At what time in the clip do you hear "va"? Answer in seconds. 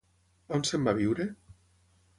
0.89-0.95